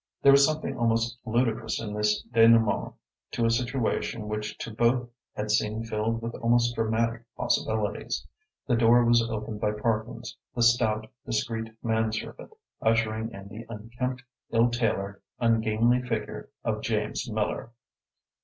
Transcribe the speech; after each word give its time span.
There 0.23 0.31
was 0.31 0.43
something 0.43 0.75
almost 0.75 1.19
ludicrous 1.25 1.79
in 1.79 1.93
this 1.93 2.23
denouement 2.23 2.95
to 3.33 3.45
a 3.45 3.51
situation 3.51 4.27
which 4.27 4.57
to 4.57 4.71
both 4.73 5.07
had 5.35 5.51
seemed 5.51 5.89
filled 5.89 6.23
with 6.23 6.33
almost 6.33 6.73
dramatic 6.73 7.21
possibilities. 7.35 8.25
The 8.65 8.75
door 8.75 9.05
was 9.05 9.21
opened 9.21 9.61
by 9.61 9.73
Parkins, 9.73 10.35
the 10.55 10.63
stout, 10.63 11.05
discreet 11.23 11.71
man 11.83 12.11
servant, 12.11 12.51
ushering 12.81 13.29
in 13.29 13.47
the 13.47 13.67
unkempt, 13.69 14.23
ill 14.49 14.71
tailored, 14.71 15.21
ungainly 15.39 16.01
figure 16.01 16.49
of 16.63 16.81
James 16.81 17.29
Miller. 17.31 17.69